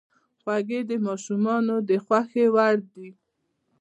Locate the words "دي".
2.93-3.09